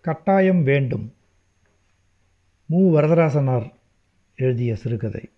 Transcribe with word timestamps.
கட்டாயம் 0.00 0.62
வேண்டும். 0.62 1.14
மு. 2.66 3.00
வரதராசனார் 3.00 3.72
எழுதிய 4.36 4.76
சிறுகதை. 4.76 5.28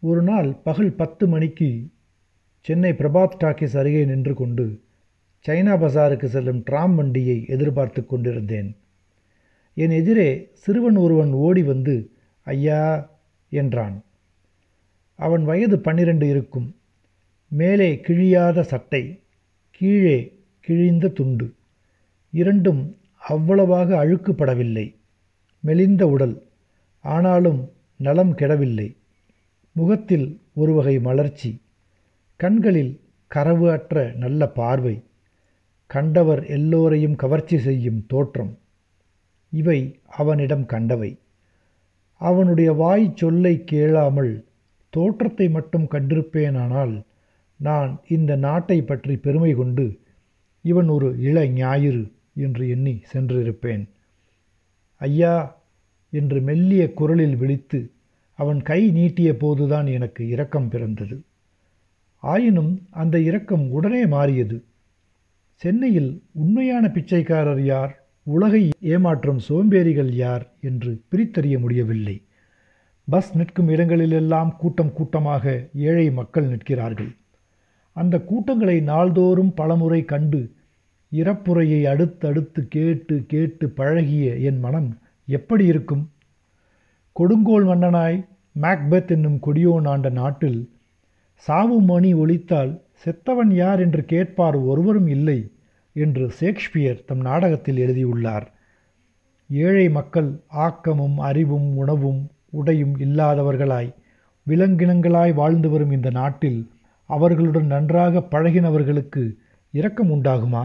ஒரு 0.00 0.22
நாள் 0.22 0.52
பகல் 0.52 0.92
பத்து 0.92 1.26
மணிக்கு 1.26 1.88
சென்னை 2.60 2.92
பிரபாத் 2.92 3.36
டாக்கீஸ் 3.44 3.78
அருகே 3.78 4.04
நின்று 4.04 4.34
கொண்டு 4.34 4.80
சைனா 5.46 5.76
பஜாருக்கு 5.76 6.24
செல்லும் 6.24 6.62
டிராம் 6.62 6.94
வண்டியை 6.94 7.44
எதிர்பார்த்து 7.48 8.06
கொண்டிருந்தேன். 8.06 8.76
என் 9.74 9.90
எதிரே 9.90 10.50
சிறுவன் 10.52 10.96
ஒருவன் 10.96 11.32
ஓடி 11.32 11.62
வந்து 11.62 12.10
ஐயா 12.42 13.10
என்றான். 13.50 14.04
அவன் 15.16 15.44
வயது 15.44 15.78
பன்னிரண்டு 15.78 16.28
இருக்கும். 16.28 16.76
மேலே 17.48 18.00
கிழியாத 18.06 18.60
சட்டை 18.60 19.22
கீழே 19.70 20.38
கிழிந்த 20.60 21.08
துண்டு. 21.08 21.52
இரண்டும் 22.34 22.82
அவ்வளவாக 23.28 23.88
அழுக்குப்படவில்லை. 24.04 24.86
மெலிந்த 25.64 26.02
உடல் 26.06 26.36
ஆனாலும் 27.04 27.60
நலம் 28.00 28.32
கெடவில்லை. 28.36 28.88
முகத்தில் 29.76 30.26
ஒரு 30.52 30.72
வகை 30.72 30.96
மலர்ச்சி 30.98 31.50
கண்களில் 32.40 32.92
கரவு 33.30 33.66
அற்ற 33.70 34.02
நல்ல 34.16 34.48
பார்வை 34.48 34.96
கண்டவர் 35.90 36.42
எல்லோரையும் 36.46 37.16
கவர்ச்சி 37.16 37.56
செய்யும் 37.58 38.00
தோற்றம். 38.06 38.52
இவை 39.52 39.78
அவனிடம் 40.20 40.66
கண்டவை. 40.66 41.10
அவனுடைய 42.20 42.70
வாய் 42.72 43.06
சொல்லை 43.14 43.54
கேளாமல் 43.64 44.32
தோற்றத்தை 44.94 45.46
மட்டும் 45.48 45.86
கண்டிருப்பேனானால் 45.90 46.94
நான் 47.60 47.90
இந்த 48.08 48.32
நாட்டை 48.36 48.78
பற்றி 48.82 49.14
பெருமை 49.16 49.52
கொண்டு 49.54 49.86
இவன் 50.64 50.88
ஒரு 50.88 51.08
இள 51.20 51.38
ஞாயிறு 51.52 52.02
என்று 52.34 52.68
எண்ணி 52.68 53.02
சென்றிருப்பேன். 53.12 53.88
ஐயா! 54.96 55.62
என்று 56.10 56.40
மெல்லிய 56.40 56.92
குரலில் 56.92 57.36
விழித்து 57.36 57.90
அவன் 58.34 58.62
கை 58.62 58.90
நீட்டிய 58.90 59.36
போதுதான் 59.36 59.86
எனக்கு 59.86 60.28
இரக்கம் 60.28 60.68
பிறந்தது. 60.68 61.22
ஆயினும் 62.16 62.82
அந்த 62.90 63.20
இரக்கம் 63.20 63.70
உடனே 63.70 64.06
மாறியது. 64.06 64.64
சென்னையில் 65.54 66.22
உண்மையான 66.32 66.88
பிச்சைக்காரர் 66.88 67.60
யார்? 67.60 68.04
உலகை 68.22 68.70
ஏமாற்றும் 68.82 69.38
சோம்பேறிகள் 69.48 70.10
யார்? 70.10 70.52
என்று 70.60 71.02
பிரித்தறிய 71.10 71.58
முடியவில்லை. 71.58 72.22
பஸ் 73.08 73.36
நிற்கும் 73.36 73.68
இடங்களிலெல்லாம் 73.68 74.56
கூட்டம் 74.56 74.92
கூட்டமாக 74.92 75.68
ஏழை 75.74 76.10
மக்கள் 76.10 76.46
நிற்கிறார்கள். 76.46 77.16
அந்த 77.92 78.20
கூட்டங்களை 78.20 78.80
நாள்தோறும் 78.80 79.54
பலமுறை 79.54 80.04
கண்டு 80.04 80.52
இறப்புரையை 81.14 81.80
அடுத்தடுத்து 81.84 82.60
கேட்டு 82.68 83.24
கேட்டு 83.28 83.68
பழகிய 83.70 84.36
என் 84.48 84.58
மனம் 84.58 84.98
எப்படி 85.26 85.64
இருக்கும்? 85.66 86.10
கொடுங்கோல் 87.12 87.66
மன்னனாய் 87.66 88.18
மேக்பெத் 88.60 89.10
என்னும் 89.10 89.38
கொடியோன் 89.46 89.88
ஆண்ட 89.88 90.08
நாட்டில் 90.08 90.60
சாவு 91.34 91.80
மணி 91.80 92.14
ஒழித்தால் 92.14 92.72
செத்தவன் 93.04 93.52
யார் 93.52 93.80
என்று 93.80 94.04
கேட்பார் 94.04 94.56
ஒருவரும் 94.56 95.06
இல்லை 95.06 95.38
என்று 95.92 96.30
ஷேக்ஸ்பியர் 96.30 97.04
தம் 97.04 97.20
நாடகத்தில் 97.20 97.76
எழுதியுள்ளார். 97.76 98.46
ஏழை 99.50 99.88
மக்கள் 99.88 100.30
ஆக்கமும் 100.46 101.18
அறிவும் 101.18 101.76
உணவும் 101.76 102.20
உடையும் 102.50 102.94
இல்லாதவர்களாய் 102.98 103.90
விலங்கினங்களாய் 104.46 105.34
வாழ்ந்து 105.34 105.68
வரும் 105.70 105.90
இந்த 105.90 106.10
நாட்டில் 106.10 106.60
அவர்களுடன் 107.10 107.66
நன்றாக 107.66 108.22
பழகினவர்களுக்கு 108.30 109.22
இரக்கம் 109.70 110.10
உண்டாகுமா? 110.10 110.62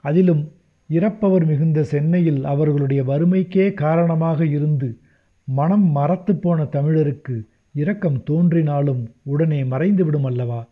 அதிலும் 0.00 0.52
இறப்பவர் 0.88 1.46
மிகுந்த 1.46 1.84
சென்னையில் 1.84 2.44
அவர்களுடைய 2.44 3.02
வறுமைக்கே 3.02 3.74
காரணமாக 3.74 4.46
இருந்து 4.46 4.98
மனம் 5.44 5.86
மறத்து 5.90 6.36
போன 6.36 6.62
தமிழருக்கு 6.62 7.46
இரக்கம் 7.72 8.22
தோன்றினாலும் 8.22 9.14
உடனே 9.22 9.64
மறைந்துவிடும் 9.64 10.24
அல்லவா? 10.24 10.68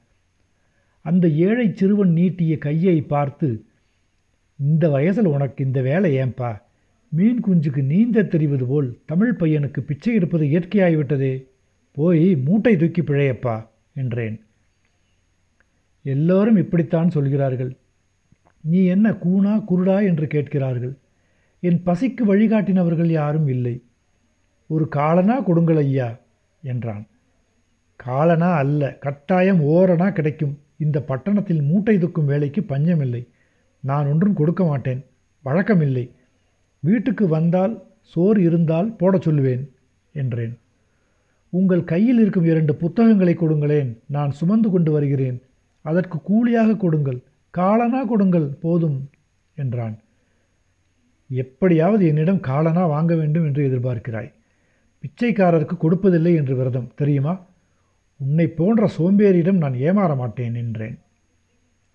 அந்த 1.01 1.29
ஏழை 1.29 1.73
சிறுவன் 1.75 2.13
நீட்டிய 2.13 2.59
கையை 2.59 3.01
பார்த்து 3.03 3.65
இந்த 4.57 4.89
வயசில் 4.89 5.25
உனக்கு 5.25 5.65
இந்த 5.65 5.81
வேலை 5.83 6.17
ஏன்பா? 6.17 6.61
மீன் 7.09 7.45
குஞ்சுக்கு 7.45 7.83
நீந்த 7.83 8.23
தெரிவது 8.23 8.67
போல் 8.67 8.99
தமிழ் 9.07 9.35
பையனுக்கு 9.39 9.81
பிச்சை 9.81 10.15
எடுப்பது 10.15 10.47
இயற்கையாகிவிட்டதே 10.47 11.47
போய் 11.93 12.37
மூட்டை 12.37 12.77
தூக்கி 12.77 13.03
பிழையப்பா 13.03 13.67
என்றேன். 13.95 14.41
எல்லோரும் 16.03 16.57
இப்படித்தான் 16.57 17.11
சொல்கிறார்கள். 17.11 17.77
நீ 18.61 18.85
என்ன 18.85 19.11
கூணா 19.11 19.65
குருடா 19.71 20.03
என்று 20.03 20.27
கேட்கிறார்கள். 20.27 20.97
என் 21.61 21.83
பசிக்கு 21.87 22.25
வழிகாட்டினவர்கள் 22.27 23.07
யாரும் 23.07 23.49
இல்லை. 23.49 23.83
ஒரு 24.67 24.89
காலனா 24.89 25.41
கொடுங்கள் 25.41 25.77
ஐயா 25.77 26.19
என்றான். 26.63 27.07
காலனா 27.97 28.53
அல்ல 28.53 28.95
கட்டாயம் 28.95 29.61
ஓரணா 29.65 30.13
கிடைக்கும். 30.13 30.59
இந்த 30.79 31.03
பட்டணத்தில் 31.03 31.63
மூட்டை 31.63 31.99
தூக்கும் 31.99 32.27
வேலைக்கு 32.27 32.63
பஞ்சமில்லை. 32.63 33.29
நான் 33.81 34.07
ஒன்றும் 34.07 34.35
கொடுக்க 34.35 34.65
மாட்டேன். 34.65 35.05
வழக்கமில்லை. 35.45 36.11
வீட்டுக்கு 36.81 37.29
வந்தால் 37.29 37.83
சோறு 38.01 38.43
இருந்தால் 38.43 38.97
போடச் 38.97 39.29
சொல்லுவேன் 39.29 39.69
என்றேன். 40.13 40.59
உங்கள் 41.51 41.85
கையில் 41.85 42.21
இருக்கும் 42.21 42.45
இரண்டு 42.45 42.75
புத்தகங்களை 42.75 43.35
கொடுங்களேன். 43.35 43.99
நான் 44.07 44.31
சுமந்து 44.31 44.71
கொண்டு 44.71 44.93
வருகிறேன். 44.93 45.43
அதற்கு 45.81 46.23
கூலியாக 46.23 46.77
கொடுங்கள். 46.77 47.23
காலனா 47.51 48.05
கொடுங்கள் 48.05 48.47
போதும் 48.47 49.11
என்றான். 49.55 49.99
எப்படியாவது 51.31 52.07
என்னிடம் 52.07 52.41
காலனா 52.41 52.87
வாங்க 52.87 53.15
வேண்டும் 53.15 53.45
என்று 53.45 53.63
எதிர்பார்க்கிறாய். 53.69 54.33
பிச்சைக்காரருக்கு 55.03 55.77
கொடுப்பதில்லை 55.81 56.35
என்று 56.35 56.57
விரதம் 56.57 56.91
தெரியுமா? 56.95 57.47
உன்னை 58.17 58.47
போன்ற 58.47 58.91
சோம்பேறியிடம் 58.99 59.63
நான் 59.65 59.73
ஏமாற 59.73 60.17
மாட்டேன் 60.17 60.55
என்றேன். 60.55 60.99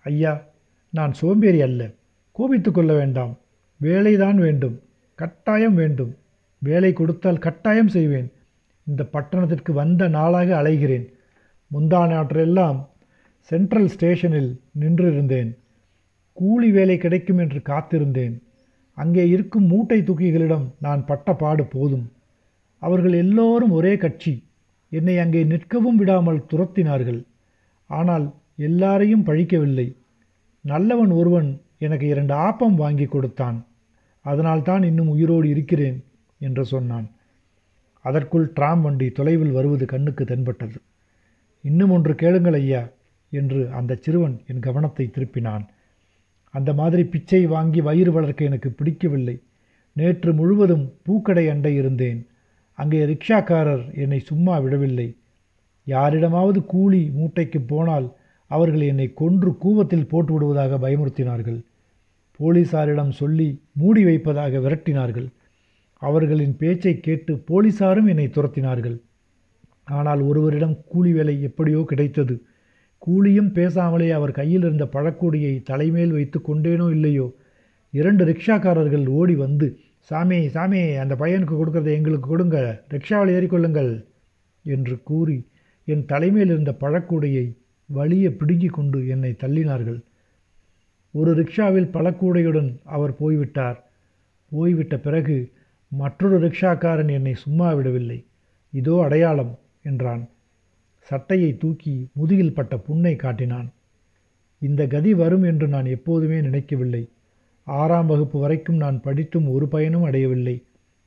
ஐயா 0.04 0.42
நான் 0.90 1.12
சோம்பேறி 1.12 1.60
அல்ல 1.60 1.90
கோபித்து 2.32 2.70
கொள்ள 2.72 2.92
வேண்டாம். 2.94 3.38
வேலைதான் 3.80 4.34
வேண்டும் 4.34 4.82
கட்டாயம் 5.14 5.74
வேண்டும். 5.74 6.16
வேலை 6.58 6.92
கொடுத்தால் 6.92 7.38
கட்டாயம் 7.38 7.88
செய்வேன். 7.88 8.32
இந்த 8.86 9.02
பட்டணத்திற்கு 9.04 9.72
வந்த 9.72 10.08
நாளாக 10.08 10.62
அலைகிறேன். 10.62 11.06
முந்தா 11.70 12.00
நாற்றெல்லாம் 12.12 12.78
சென்ட்ரல் 13.50 13.88
ஸ்டேஷனில் 13.88 14.60
நின்றிருந்தேன். 14.80 15.50
கூலி 16.32 16.70
வேலை 16.70 16.96
கிடைக்கும் 16.98 17.38
என்று 17.38 17.60
காத்திருந்தேன். 17.64 18.42
அங்கே 18.98 19.28
இருக்கும் 19.28 19.66
மூட்டை 19.66 19.98
தூக்கிகளிடம் 20.00 20.66
நான் 20.80 21.04
பட்ட 21.04 21.34
பாடு 21.34 21.64
போதும். 21.64 22.06
அவர்கள் 22.78 23.12
எல்லோரும் 23.12 23.70
ஒரே 23.70 23.96
கட்சி. 23.96 24.44
என்னை 24.88 25.18
அங்கே 25.18 25.44
நிற்கவும் 25.44 25.98
விடாமல் 26.00 26.44
துரத்தினார்கள். 26.52 27.20
ஆனால் 27.86 28.34
எல்லாரையும் 28.56 29.24
பழிக்கவில்லை. 29.24 29.96
நல்லவன் 30.60 31.10
ஒருவன் 31.10 31.60
எனக்கு 31.78 32.06
இரண்டு 32.06 32.34
ஆப்பம் 32.34 32.74
வாங்கி 32.74 33.04
கொடுத்தான். 33.04 33.66
அதனால்தான் 34.24 34.82
இன்னும் 34.82 35.08
உயிரோடு 35.08 35.48
இருக்கிறேன் 35.48 36.04
என்று 36.38 36.64
சொன்னான். 36.64 37.10
அதற்குள் 38.00 38.52
டிராம் 38.52 38.82
வண்டி 38.82 39.10
தொலைவில் 39.10 39.52
வருவது 39.52 39.86
கண்ணுக்கு 39.86 40.24
தென்பட்டது. 40.24 40.78
இன்னும் 41.62 41.90
ஒன்று 41.90 42.14
கேளுங்கள் 42.14 42.52
ஐயா. 42.52 42.82
என்று 43.40 43.60
அந்த 43.78 43.98
சிறுவன் 44.04 44.36
என் 44.50 44.64
கவனத்தை 44.66 45.06
திருப்பினான். 45.08 45.64
அந்த 46.54 46.70
மாதிரி 46.80 47.02
பிச்சை 47.12 47.42
வாங்கி 47.54 47.80
வயிறு 47.80 48.12
வளர்க்க 48.12 48.50
எனக்கு 48.50 48.70
பிடிக்கவில்லை. 48.78 49.36
நேற்று 49.96 50.30
முழுவதும் 50.32 50.86
பூக்கடை 51.06 51.44
அண்டை 51.52 51.72
இருந்தேன். 51.74 52.20
அங்கே 52.78 53.00
ரிக்ஷாக்காரர் 53.10 53.84
என்னை 54.04 54.18
சும்மா 54.30 54.54
விடவில்லை. 54.64 55.08
யாரிடமாவது 55.86 56.60
கூலி 56.72 57.00
மூட்டைக்கு 57.16 57.60
போனால் 57.72 58.06
அவர்கள் 58.50 58.84
என்னை 58.90 59.06
கொன்று 59.20 59.50
கூவத்தில் 59.62 60.10
போட்டு 60.12 60.32
விடுவதாக 60.32 60.78
பயமுறுத்தினார்கள். 60.84 61.60
போலீசாரிடம் 62.40 63.12
சொல்லி 63.20 63.48
மூடி 63.80 64.02
வைப்பதாக 64.04 64.60
விரட்டினார்கள். 64.64 65.28
அவர்களின் 66.02 66.54
பேச்சை 66.60 66.94
கேட்டு 67.00 67.32
போலீசாரும் 67.50 68.08
என்னை 68.12 68.26
துரத்தினார்கள். 68.28 68.96
ஆனால் 69.98 70.20
ஒருவரிடம் 70.28 70.76
கூலி 70.92 71.12
வேலை 71.12 71.34
எப்படியோ 71.48 71.80
கிடைத்தது. 71.90 72.34
கூலியும் 73.06 73.50
பேசாமலே 73.54 74.10
அவர் 74.10 74.32
கையில் 74.32 74.60
இருந்த 74.60 74.84
பழக்கூடியை 74.84 75.62
தலைமேல் 75.62 76.12
வைத்து 76.12 76.40
கொண்டேனோ 76.40 76.90
இல்லையோ? 76.90 77.34
இரண்டு 77.90 78.24
ரிக்ஷாக்காரர்கள் 78.24 79.06
ஓடி 79.06 79.34
வந்து 79.34 79.78
சாமி 79.98 80.48
சாமி 80.48 80.96
அந்த 80.96 81.14
பையனுக்கு 81.14 81.54
கொடுக்கறத 81.56 81.90
எங்களுக்கு 81.92 82.28
கொடுங்க 82.28 82.84
ரிக்ஷாவில் 82.88 83.34
ஏறிக்கொள்ளுங்கள் 83.34 84.06
என்று 84.62 85.02
கூறி 85.02 85.48
என் 85.84 86.04
தலைமையில் 86.04 86.48
இருந்த 86.48 86.76
பழக்கூடையை 86.80 87.56
வலிய 87.86 88.30
பிடுங்கி 88.30 88.66
கொண்டு 88.66 89.08
என்னை 89.08 89.30
தள்ளினார்கள். 89.32 90.00
ஒரு 91.10 91.34
ரிக்ஷாவில் 91.34 91.92
பழக்கூடையுடன் 91.92 92.70
அவர் 92.84 93.16
போய்விட்டார். 93.16 93.78
போய்விட்ட 94.52 94.98
பிறகு 94.98 95.52
மற்றொரு 95.88 96.38
ரிக்ஷாக்காரன் 96.38 97.10
என்னை 97.10 97.34
சும்மா 97.34 97.72
விடவில்லை. 97.72 98.24
இதோ 98.72 99.02
அடையாளம் 99.02 99.58
என்றான். 99.82 100.28
சட்டையை 101.04 101.56
தூக்கி 101.56 102.08
முதுகில் 102.12 102.54
பட்ட 102.54 102.76
புண்ணை 102.76 103.16
காட்டினான். 103.16 103.72
இந்த 104.58 104.86
கதி 104.86 105.14
வரும் 105.14 105.42
என்று 105.42 105.68
நான் 105.68 105.84
எப்போதுமே 105.84 106.40
நினைக்கவில்லை. 106.40 107.08
ஆறாம் 107.64 108.06
வகுப்பு 108.06 108.40
வரைக்கும் 108.40 108.76
நான் 108.76 109.00
படித்தும் 109.00 109.48
ஒரு 109.48 109.68
பயனும் 109.68 110.02
அடையவில்லை. 110.02 110.62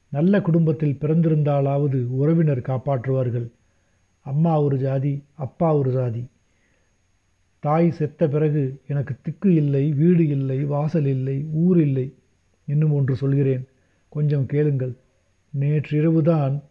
நல்ல 0.10 0.42
குடும்பத்தில் 0.42 0.98
பிறந்திருந்தாலாவது 1.02 2.08
உறவினர் 2.08 2.60
காப்பாற்றுவார்கள். 2.60 3.48
அம்மா 4.22 4.62
ஒரு 4.62 4.78
ஜாதி 4.78 5.24
அப்பா 5.34 5.76
ஒரு 5.76 5.92
ஜாதி. 5.92 6.26
தாய் 7.60 7.92
செத்த 7.92 8.28
பிறகு 8.28 8.82
எனக்கு 8.88 9.16
திக்கு 9.22 9.54
இல்லை 9.54 9.94
வீடு 9.94 10.28
இல்லை 10.28 10.64
வாசல் 10.64 11.06
இல்லை 11.06 11.46
ஊர் 11.54 11.82
இல்லை. 11.82 12.14
இன்னும் 12.66 12.92
ஒன்று 12.92 13.16
சொல்கிறேன். 13.16 13.68
கொஞ்சம் 14.10 14.46
கேளுங்கள். 14.46 14.94
நேற்றிரவுதான் 15.60 16.62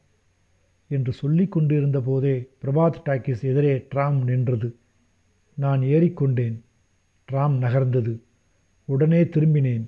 என்று 0.89 1.13
சொல்லி 1.13 1.47
கொண்டிருந்த 1.47 2.01
போதே 2.01 2.49
பிரபாத் 2.63 3.01
டாக்கீஸ் 3.05 3.43
எதிரே 3.43 3.87
ட்ராம் 3.95 4.25
நின்றது. 4.25 4.77
நான் 5.55 5.81
ஏறிக்கொண்டேன். 5.81 6.61
ட்ராம் 7.33 7.55
நகர்ந்தது. 7.59 8.21
உடனே 8.85 9.23
திரும்பினேன். 9.23 9.85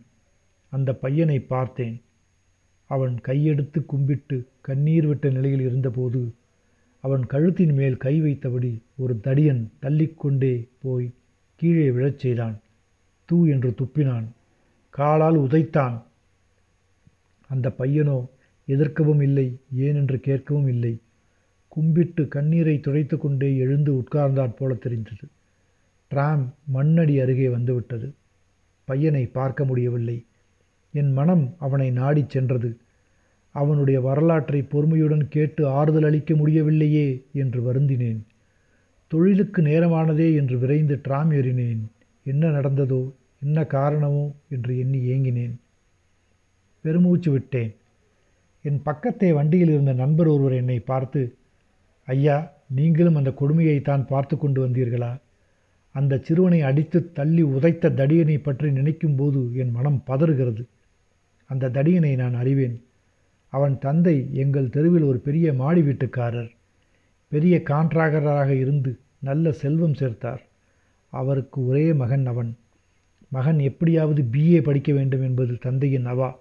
அந்த 0.71 0.95
பையனை 0.95 1.41
பார்த்தேன். 1.41 2.03
அவன் 2.85 3.15
கையெடுத்து 3.23 3.85
கும்பிட்டு 3.85 4.49
கண்ணீர் 4.61 5.07
விட்ட 5.07 5.31
நிலையில் 5.31 5.61
இருந்தபோது 5.61 6.35
அவன் 7.01 7.27
கழுத்தின் 7.27 7.73
மேல் 7.73 7.97
கை 7.97 8.23
வைத்தபடி 8.23 8.83
ஒரு 8.97 9.21
தடியன் 9.23 9.67
தள்ளிக்கொண்டே 9.83 10.69
போய் 10.83 11.15
கீழே 11.57 11.91
விழச் 11.91 12.19
செய்தான். 12.19 12.61
தூ 13.25 13.47
என்று 13.47 13.71
துப்பினான். 13.71 14.25
காலால் 14.91 15.39
உதைத்தான். 15.39 16.03
அந்த 17.49 17.73
பையனோ 17.79 18.27
எதிர்க்கவும் 18.69 19.21
இல்லை 19.21 19.47
ஏனென்று 19.79 20.17
கேட்கவும் 20.29 20.69
இல்லை. 20.69 20.95
கும்பிட்டு 21.69 22.29
கண்ணீரை 22.29 22.81
துடைத்து 22.81 23.17
கொண்டே 23.19 23.57
எழுந்து 23.57 23.91
உட்கார்ந்தாற் 23.93 24.57
போல 24.57 24.75
தெரிந்தது. 24.75 25.25
டிராம் 26.11 26.45
மண்ணடி 26.75 27.15
அருகே 27.21 27.49
வந்துவிட்டது. 27.49 28.09
பையனை 28.89 29.27
பார்க்க 29.27 29.65
முடியவில்லை. 29.65 30.19
என் 30.95 31.13
மனம் 31.13 31.45
அவனை 31.59 31.91
நாடிச் 31.91 32.31
சென்றது. 32.31 32.71
அவனுடைய 33.55 34.01
வரலாற்றை 34.01 34.61
பொறுமையுடன் 34.63 35.29
கேட்டு 35.29 35.63
ஆறுதல் 35.69 36.05
அளிக்க 36.05 36.35
முடியவில்லையே 36.37 37.09
என்று 37.33 37.61
வருந்தினேன். 37.63 38.21
தொழிலுக்கு 39.13 39.63
நேரமானதே 39.63 40.29
என்று 40.35 40.59
விரைந்து 40.59 41.01
டிராம் 41.03 41.31
ஏறினேன். 41.31 41.83
என்ன 42.27 42.51
நடந்ததோ 42.51 43.03
என்ன 43.43 43.65
காரணமோ 43.65 44.25
என்று 44.49 44.79
எண்ணி 44.79 45.01
ஏங்கினேன். 45.09 45.55
பெருமூச்சு 46.85 47.31
விட்டேன். 47.31 47.73
என் 48.63 48.81
பக்கத்தே 48.85 49.33
வண்டியில் 49.33 49.69
இருந்த 49.69 49.93
நண்பர் 49.93 50.27
ஒருவர் 50.27 50.53
என்னை 50.53 50.81
பார்த்து 50.81 51.37
ஐயா 52.05 52.57
நீங்களும் 52.67 53.15
அந்த 53.15 53.31
கொடுமையைத்தான் 53.31 54.07
பார்த்து 54.07 54.39
கொண்டு 54.39 54.67
வந்தீர்களா? 54.67 55.21
அந்த 55.91 56.19
சிறுவனை 56.19 56.63
அடித்து 56.63 57.13
தள்ளி 57.13 57.43
உதைத்த 57.43 57.91
தடியனை 57.91 58.43
பற்றி 58.43 58.69
நினைக்கும்போது 58.69 59.53
என் 59.53 59.71
மனம் 59.71 60.03
பதறுகிறது. 60.07 60.65
அந்த 61.47 61.69
தடியனை 61.69 62.15
நான் 62.15 62.35
அறிவேன். 62.35 62.83
அவன் 63.49 63.79
தந்தை 63.79 64.29
எங்கள் 64.33 64.71
தெருவில் 64.71 65.03
ஒரு 65.03 65.19
பெரிய 65.19 65.53
மாடி 65.53 65.81
வீட்டுக்காரர். 65.81 66.51
பெரிய 67.29 67.63
கான்ட்ராக்டராக 67.65 68.49
இருந்து 68.49 68.99
நல்ல 69.19 69.53
செல்வம் 69.53 69.93
சேர்த்தார். 69.93 70.43
அவருக்கு 71.11 71.67
ஒரே 71.67 71.93
மகன் 71.93 72.27
அவன். 72.27 72.57
மகன் 73.29 73.59
எப்படியாவது 73.59 74.23
பிஏ 74.33 74.63
படிக்க 74.63 74.93
வேண்டும் 74.93 75.23
என்பது 75.23 75.55
தந்தையின் 75.55 76.07
அவா. 76.07 76.39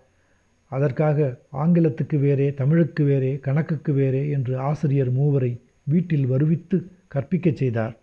அதற்காக 0.71 1.17
ஆங்கிலத்துக்கு 1.53 2.17
வேறே 2.19 2.53
தமிழுக்கு 2.53 3.03
வேறே 3.03 3.31
கணக்குக்கு 3.39 3.93
வேறே 3.93 4.29
என்று 4.29 4.57
ஆசிரியர் 4.59 5.11
மூவரை 5.13 5.51
வீட்டில் 5.83 6.27
வருவித்து 6.31 6.77
கற்பிக்கச் 7.07 7.55
செய்தார். 7.55 7.93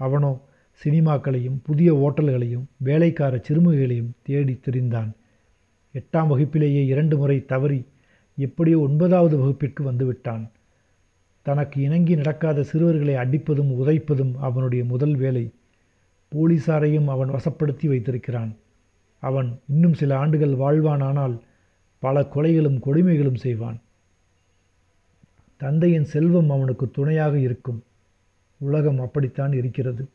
அவனோ 0.00 0.32
சினிமாக்களையும் 0.80 1.58
புதிய 1.62 1.90
ஓட்டல்களையும் 1.94 2.64
வேலைக்கார 2.76 3.34
சிறுமிகளையும் 3.38 4.10
தேடி 4.22 4.60
திரிந்தான். 4.60 5.10
எட்டாம் 5.94 6.26
வகுப்பிலேயே 6.26 6.82
இரண்டு 6.86 7.16
முறை 7.16 7.38
தவறி 7.44 7.80
எப்படியோ 8.38 8.78
ஒன்பதாவது 8.78 9.36
வகுப்பிற்கு 9.38 9.82
வந்துவிட்டான் 9.90 10.44
தனக்கு 11.46 11.82
இணங்கி 11.82 12.14
நடக்காத 12.14 12.62
சிறுவர்களை 12.62 13.14
அடிப்பதும் 13.14 13.70
உதைப்பதும் 13.80 14.34
அவனுடைய 14.38 14.84
முதல் 14.84 15.14
வேலை. 15.14 15.44
போலீசாரையும் 16.32 17.08
அவன் 17.08 17.30
வசப்படுத்தி 17.30 17.86
வைத்திருக்கிறான். 17.86 18.52
அவன் 19.22 19.48
இன்னும் 19.68 19.94
சில 19.94 20.18
ஆண்டுகள் 20.18 20.54
வாழ்வானானால் 20.54 21.34
பல 22.02 22.20
கொலைகளும் 22.20 22.80
கொடுமைகளும் 22.86 23.34
செய்வான். 23.34 23.80
தந்தையின் 25.56 26.04
செல்வம் 26.04 26.50
அவனுக்கு 26.50 26.90
துணையாக 26.90 27.38
இருக்கும். 27.38 27.82
உலகம் 28.58 29.00
அப்படித்தான் 29.00 29.52
இருக்கிறது. 29.52 30.08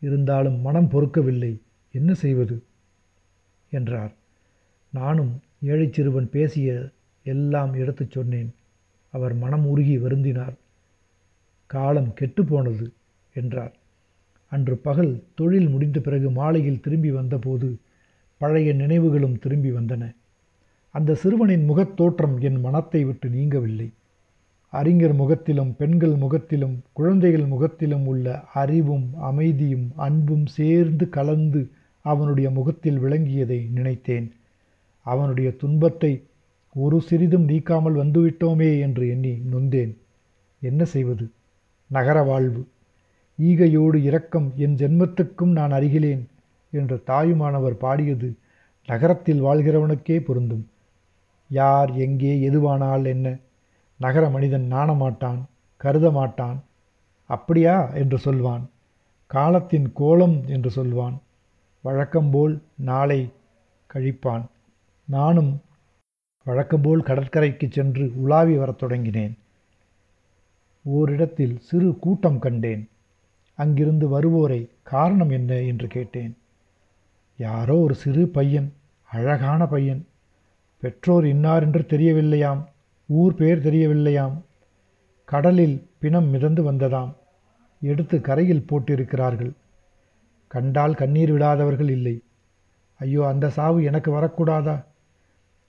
இருந்தாலும் 0.00 0.60
மனம் 0.60 0.90
பொறுக்கவில்லை. 0.90 1.56
என்ன 1.92 2.14
செய்வது? 2.14 2.62
என்றார். 3.70 4.12
நானும் 4.90 5.40
ஏழை 5.62 5.88
சிறுவன் 5.92 6.30
பேசிய 6.30 6.88
எல்லாம் 7.24 7.72
எடுத்துச் 7.74 8.10
சொன்னேன். 8.10 8.54
அவர் 9.10 9.34
மனம் 9.34 9.66
உருகி 9.66 9.98
வருந்தினார். 9.98 10.54
காலம் 11.66 12.14
கெட்டுப்போனது 12.20 12.90
என்றார். 13.34 13.74
அன்று 14.50 14.76
பகல் 14.76 15.22
தொழில் 15.34 15.68
முடிந்த 15.68 16.00
பிறகு 16.00 16.30
மாலையில் 16.30 16.80
திரும்பி 16.80 17.10
வந்தபோது 17.10 17.78
பழைய 18.38 18.72
நினைவுகளும் 18.72 19.38
திரும்பி 19.38 19.70
வந்தன. 19.70 20.14
அந்த 20.92 21.14
சிறுவனின் 21.14 21.64
முகத் 21.64 21.96
தோற்றம் 21.96 22.40
என் 22.40 22.60
மனத்தை 22.60 23.04
விட்டு 23.04 23.28
நீங்கவில்லை. 23.28 23.92
அறிஞர் 24.68 25.14
முகத்திலும் 25.14 25.76
பெண்கள் 25.76 26.14
முகத்திலும் 26.14 26.82
குழந்தைகள் 26.92 27.46
முகத்திலும் 27.46 28.06
உள்ள 28.06 28.40
அறிவும் 28.40 29.10
அமைதியும் 29.20 29.92
அன்பும் 29.96 30.46
சேர்ந்து 30.46 31.08
கலந்து 31.08 31.68
அவனுடைய 32.02 32.50
முகத்தில் 32.50 32.98
விளங்கியதை 32.98 33.72
நினைத்தேன். 33.72 34.32
அவனுடைய 35.04 35.56
துன்பத்தை 35.56 36.22
ஒரு 36.74 37.00
சிறிதும் 37.00 37.48
நீக்காமல் 37.48 37.94
வந்துவிட்டோமே 37.94 38.80
என்று 38.80 39.08
எண்ணி 39.08 39.42
நொந்தேன். 39.52 39.96
என்ன 40.60 40.84
செய்வது? 40.84 41.30
நகர 41.86 42.22
வாழ்வு. 42.22 42.66
ஈகையோடு 43.42 43.94
இரக்கம் 43.94 44.52
என் 44.56 44.74
ஜென்மத்துக்கும் 44.74 45.52
நான் 45.52 45.72
அறிகிறேன் 45.72 46.26
என்று 46.70 47.02
தாயுமானவர் 47.02 47.76
பாடியது 47.76 48.34
நகரத்தில் 48.86 49.42
வாழ்கிறவனுக்கே 49.42 50.18
பொருந்தும். 50.18 50.69
யார் 51.50 51.90
எங்கே 51.90 52.50
எதுவானால் 52.50 53.04
என்ன? 53.04 53.36
நகர 53.98 54.28
மனிதன் 54.28 54.72
நாணமாட்டான் 54.72 55.40
கருத 55.76 56.10
மாட்டான் 56.10 56.62
அப்படியா? 57.26 57.88
என்று 57.88 58.18
சொல்வான். 58.18 58.70
காலத்தின் 59.26 59.92
கோலம் 59.92 60.42
என்று 60.46 60.70
சொல்வான். 60.70 61.20
வழக்கம்போல் 61.82 62.62
நாளை 62.74 63.32
கழிப்பான். 63.94 64.44
நானும் 65.04 65.60
வழக்கம்போல் 66.44 67.02
கடற்கரைக்கு 67.02 67.68
சென்று 67.70 68.12
உலாவி 68.16 68.56
வரத் 68.56 68.82
தொடங்கினேன். 68.82 69.38
ஓரிடத்தில் 70.82 71.58
சிறு 71.58 71.98
கூட்டம் 71.98 72.38
கண்டேன். 72.38 72.88
அங்கிருந்து 73.54 74.08
வருவோரை 74.08 74.68
காரணம் 74.82 75.30
என்ன? 75.30 75.54
என்று 75.54 75.86
கேட்டேன். 75.86 76.36
யாரோ 77.36 77.78
ஒரு 77.78 77.94
சிறு 77.94 78.28
பையன் 78.28 78.72
அழகான 79.10 79.66
பையன் 79.66 80.06
பெற்றோர் 80.80 81.26
இன்னார் 81.26 81.62
என்று 81.62 81.80
தெரியவில்லையாம். 81.80 82.64
ஊர் 83.06 83.34
பேர் 83.34 83.58
தெரியவில்லையாம். 83.58 84.36
கடலில் 85.24 85.88
பிணம் 85.98 86.28
மிதந்து 86.28 86.72
வந்ததாம். 86.72 87.14
எடுத்து 87.80 88.20
கரையில் 88.20 88.66
போட்டிருக்கிறார்கள். 88.68 89.52
கண்டால் 90.48 90.94
கண்ணீர் 90.94 91.32
விடாதவர்கள் 91.32 91.88
இல்லை. 91.88 92.22
ஐயோ 92.98 93.26
அந்த 93.26 93.50
சாவு 93.50 93.82
எனக்கு 93.82 94.12
வரக்கூடாதா? 94.12 94.84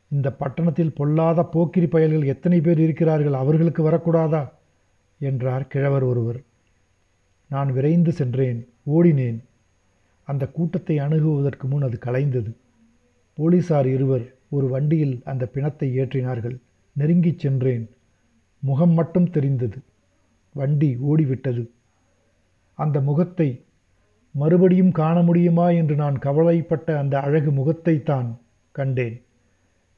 இந்த 0.10 0.32
பட்டணத்தில் 0.32 0.94
பொல்லாத 0.94 1.44
போக்கிரி 1.44 1.88
பயல்கள் 1.88 2.24
எத்தனை 2.24 2.62
பேர் 2.62 2.80
இருக்கிறார்கள்? 2.80 3.34
அவர்களுக்கு 3.34 3.90
வரக்கூடாதா? 3.90 4.50
என்றார் 5.20 5.68
கிழவர் 5.68 6.04
ஒருவர். 6.04 6.40
நான் 7.50 7.74
விரைந்து 7.74 8.12
சென்றேன் 8.12 8.68
ஓடினேன். 8.92 9.44
அந்த 10.24 10.48
கூட்டத்தை 10.48 10.98
அணுகுவதற்கு 10.98 11.68
முன் 11.70 11.82
அது 11.82 11.98
கலைந்தது. 12.06 12.52
போலீசார் 13.34 13.88
இருவர் 13.88 14.34
ஒரு 14.52 14.68
வண்டியில் 14.68 15.22
அந்த 15.26 15.46
பிணத்தை 15.46 15.88
ஏற்றினார்கள். 16.00 16.56
நெருங்கிச் 16.96 17.40
சென்றேன். 17.40 17.90
முகம் 18.64 18.92
மட்டும் 18.92 19.30
தெரிந்தது. 19.30 19.78
வண்டி 20.56 20.98
ஓடிவிட்டது. 21.12 21.64
அந்த 22.80 23.02
முகத்தை 23.02 23.50
மறுபடியும் 24.36 24.92
காண 24.92 25.22
முடியுமா 25.22 25.70
என்று 25.70 25.96
நான் 25.96 26.18
கவலைப்பட்ட 26.20 26.98
அந்த 26.98 27.20
அழகு 27.20 27.52
முகத்தைத்தான் 27.52 28.30
கண்டேன். 28.72 29.18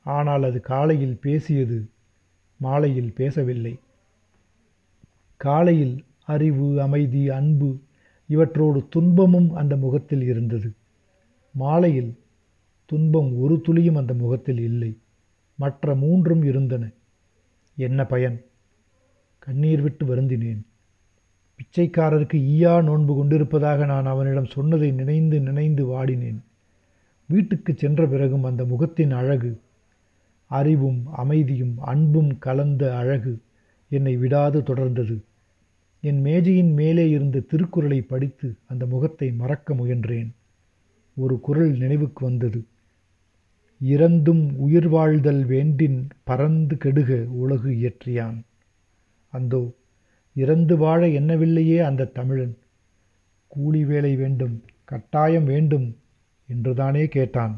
ஆனால் 0.05 0.43
அது 0.43 0.59
காலையில் 0.61 1.17
பேசியது 1.21 1.89
மாலையில் 2.57 3.13
பேசவில்லை. 3.13 3.79
காலையில் 5.41 5.95
அறிவு 6.25 6.81
அமைதி 6.81 7.29
அன்பு 7.29 7.69
இவற்றோடு 8.29 8.79
துன்பமும் 8.89 9.49
அந்த 9.53 9.75
முகத்தில் 9.75 10.21
இருந்தது. 10.21 10.69
மாலையில் 11.55 12.11
துன்பம் 12.93 13.39
ஒரு 13.39 13.61
துளியும் 13.61 13.95
அந்த 13.95 14.13
முகத்தில் 14.13 14.57
இல்லை. 14.57 14.97
மற்ற 15.55 15.95
மூன்றும் 15.95 16.43
இருந்தன. 16.43 16.89
என்ன 17.75 18.05
பயன்? 18.05 18.43
கண்ணீர் 19.39 19.81
விட்டு 19.81 20.05
வருந்தினேன். 20.05 20.61
பிச்சைக்காரருக்கு 21.55 22.37
ஈயா 22.53 22.83
நோன்பு 22.83 23.15
கொண்டிருப்பதாக 23.15 23.85
நான் 23.85 24.05
அவனிடம் 24.05 24.45
சொன்னதை 24.45 24.91
நினைந்து 24.91 25.39
நினைந்து 25.39 25.85
வாடினேன். 25.85 26.39
வீட்டுக்கு 27.25 27.73
சென்ற 27.73 28.07
பிறகும் 28.07 28.43
அந்த 28.43 28.65
முகத்தின் 28.65 29.11
அழகு 29.11 29.61
அறிவும் 30.45 31.05
அமைதியும் 31.13 31.77
அன்பும் 31.79 32.37
கலந்த 32.37 32.95
அழகு 32.95 33.41
என்னை 33.89 34.17
விடாது 34.17 34.61
தொடர்ந்தது. 34.61 35.17
என் 36.01 36.21
மேஜையின் 36.21 36.73
மேலே 36.73 37.09
இருந்த 37.09 37.39
திருக்குறளை 37.39 38.01
படித்து 38.01 38.55
அந்த 38.65 38.85
முகத்தை 38.85 39.31
மறக்க 39.31 39.73
முயன்றேன். 39.73 40.29
ஒரு 41.15 41.39
குரல் 41.39 41.77
நினைவுக்கு 41.77 42.25
வந்தது. 42.25 42.63
இறந்தும் 43.83 44.55
உயிர் 44.55 44.87
வாழ்தல் 44.87 45.45
வேண்டின் 45.45 46.07
பறந்து 46.23 46.75
கெடுக 46.75 47.25
உலகு 47.27 47.69
இயற்றியான். 47.71 48.37
அந்தோ 49.33 49.71
இறந்து 50.35 50.77
வாழ 50.77 51.07
எண்ணவில்லையே 51.07 51.77
அந்த 51.79 52.05
தமிழன். 52.05 52.57
கூலி 53.47 53.85
வேலை 53.85 54.15
வேண்டும் 54.15 54.55
கட்டாயம் 54.83 55.43
வேண்டும் 55.43 55.97
என்றுதானே 56.49 57.07
கேட்டான். 57.07 57.55